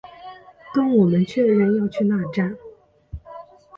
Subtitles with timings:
[0.73, 2.57] 跟我们确认要去那站